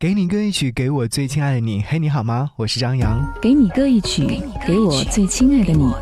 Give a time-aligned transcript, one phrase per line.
[0.00, 1.82] 给你歌一曲，给我最亲爱的你。
[1.82, 2.48] 嘿，你好吗？
[2.54, 3.20] 我是张扬。
[3.42, 5.92] 给你歌一曲，给我最亲爱的你。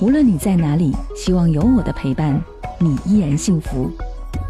[0.00, 2.42] 无论你在哪里，希望有我的陪伴，
[2.78, 3.90] 你依然幸福。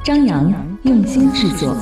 [0.05, 0.49] 张扬
[0.85, 1.77] 用心制作。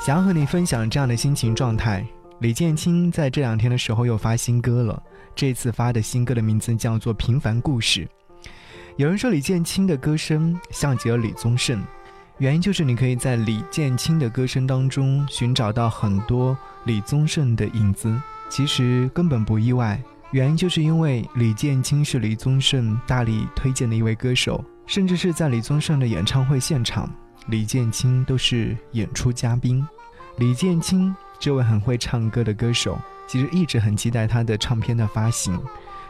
[0.00, 2.02] 想要和你分享这样的心情状态。
[2.38, 5.02] 李建清在这两天的时候又发新歌了，
[5.36, 8.00] 这次发的新歌的名字叫做《平凡故事》。
[8.96, 11.82] 有人说李建清的歌声像极了李宗盛。
[12.38, 18.12] 原因就是你可以在李建清的歌声当中寻找到很多李宗盛的影子，
[18.48, 20.00] 其实根本不意外。
[20.32, 27.08] 原因就是因为李建清是李宗盛大力推荐的一位歌手，甚至是在李宗盛的演唱会现场，
[27.46, 29.86] 李建清都是演出嘉宾。
[30.38, 32.98] 李建清这位很会唱歌的歌手，
[33.28, 35.56] 其实一直很期待他的唱片的发行。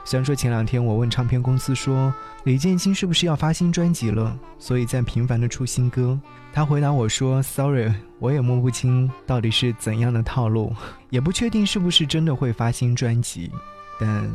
[0.06, 2.12] 虽然说前两天我问唱片公司说
[2.44, 6.18] 李建新是不是要发新专辑了，所以在频繁的出新歌，
[6.52, 10.74] 他回答我说：“Sorry，我也摸不清到底是怎样的套路，
[11.08, 13.50] 也不确定是不是真的会发新专辑。
[13.98, 14.30] 但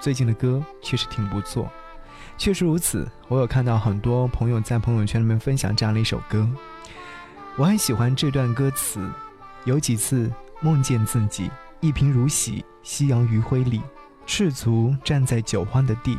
[0.00, 1.70] 最近的歌确实挺不错，
[2.36, 3.08] 确实如此。
[3.28, 6.48] 我有看到很多朋友在朋友圈里面分享这样的一首歌，
[7.54, 9.00] 我很喜欢这段歌词，
[9.64, 10.28] 有几次
[10.60, 13.80] 梦见自己一贫如洗，夕阳余晖里。”
[14.32, 16.16] 赤足站在酒荒的地，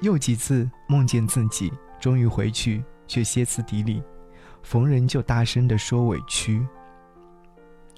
[0.00, 4.02] 又几次梦见自己终于回去，却歇斯底里，
[4.64, 6.66] 逢人就大声地说委屈。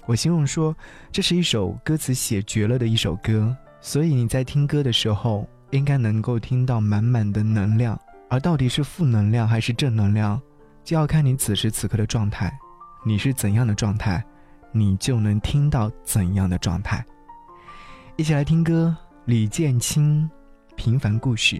[0.05, 0.75] 我形容说，
[1.11, 7.99] 这是一首歌词写绝了的一首歌，所以你在听歌的时候，应该能够听到满满的能量。
[8.29, 10.39] 而到底是负能量还是正能量，
[10.83, 12.55] 就要看你此时此刻的状态。
[13.03, 14.23] 你是怎样的状态，
[14.71, 17.03] 你就能听到怎样的状态。
[18.17, 18.95] 一起来听歌。
[19.27, 20.23] 李建清，
[20.77, 21.57] 《平凡故事》，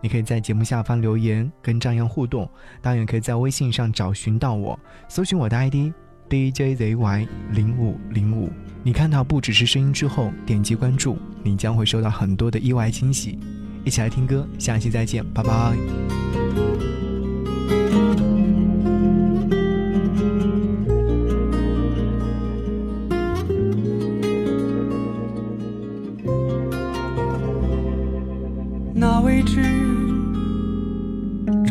[0.00, 5.92] 你可以在节目下方留言跟张扬互动，当然也可以在微信上找寻到我，搜寻我的 ID
[6.30, 8.48] DJZY 零五零五。
[8.82, 13.38] 你看到不只是声音之后，点击关注，你将会收到很多的意外惊喜。
[13.84, 15.76] 一起来听歌，下期再见，拜拜。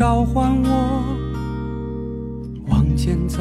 [0.02, 1.04] 召唤我
[2.66, 3.40] 往前走，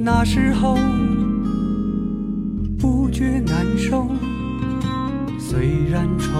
[0.00, 0.76] 那时候
[2.76, 4.08] 不觉难受，
[5.38, 6.32] 虽然愁。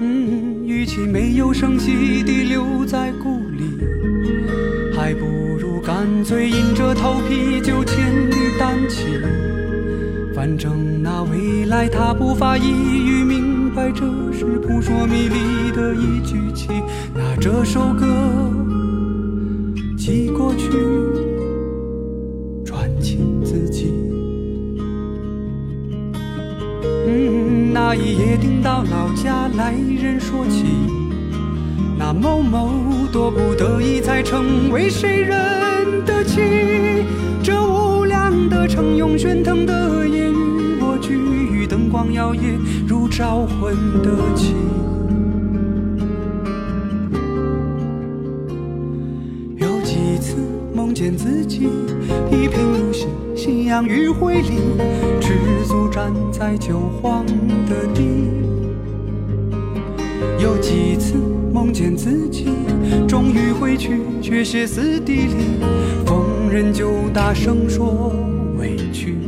[0.00, 3.64] 嗯，与其没有声息地留在故里，
[4.94, 5.24] 还不
[5.58, 9.06] 如干脆硬着头皮就千里单骑。
[10.40, 16.68] 反正那未来他不发一语明白，这是扑朔迷离的一句棋。
[17.14, 18.06] 拿这首歌
[19.98, 20.70] 寄过去，
[22.64, 23.92] 传情自己。
[27.06, 30.64] 嗯，那一夜听到老家来人说起，
[31.98, 32.70] 那某某
[33.12, 36.40] 多不得已才成为谁人的妻。
[37.42, 39.99] 这无量的城涌喧腾的。
[42.20, 44.52] 摇曳如招魂的旗，
[49.56, 50.36] 有几次
[50.74, 51.70] 梦见自己
[52.30, 54.58] 一贫如洗，夕阳余晖里，
[55.18, 57.24] 赤足站在酒荒
[57.66, 58.02] 的地。
[60.38, 61.14] 有几次
[61.54, 62.48] 梦见自己
[63.08, 65.64] 终于回去，却歇斯底里，
[66.04, 68.12] 逢人就大声说
[68.58, 69.19] 委屈。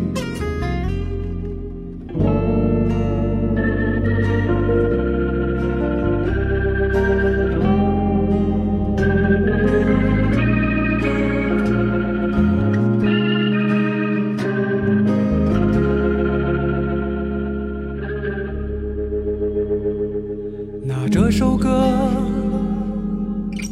[21.11, 21.93] 这首歌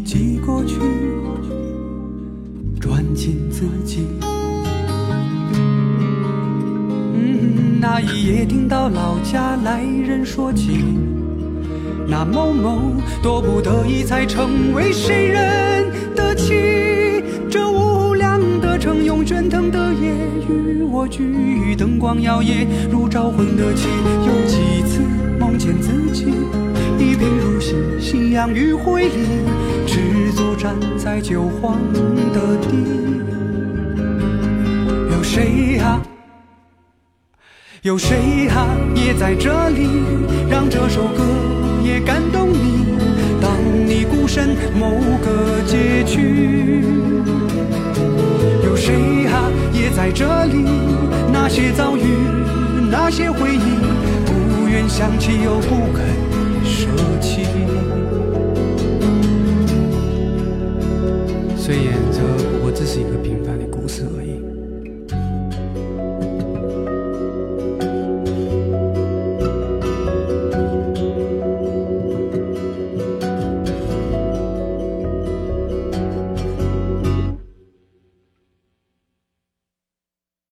[0.04, 0.76] 寄过去，
[2.78, 4.06] 转进自己。
[7.14, 10.84] 嗯，那一夜听到老家来人说起，
[12.06, 12.92] 那某某
[13.22, 17.22] 多不得已才成为谁人的妻。
[17.50, 20.12] 这无量的城用喧腾的夜
[20.46, 23.88] 与我聚，灯光摇曳如招魂的旗。
[24.26, 25.00] 有几次
[25.38, 26.26] 梦见自己。
[27.20, 29.26] 一贫如洗，夕阳余晖里，
[29.86, 31.76] 赤足站在酒荒
[32.32, 32.68] 的地。
[35.12, 36.00] 有谁啊？
[37.82, 38.66] 有谁啊？
[38.94, 39.86] 也在这里，
[40.48, 41.22] 让这首歌
[41.84, 42.86] 也感动你。
[43.38, 43.52] 当
[43.86, 44.88] 你孤身某
[45.22, 46.82] 个街区。
[48.64, 49.44] 有谁啊，
[49.74, 50.64] 也在这里？
[51.30, 52.02] 那些遭遇，
[52.90, 53.78] 那些回忆，
[54.24, 56.39] 不愿想起又不肯
[56.80, 56.86] 舍
[57.20, 57.60] 弃。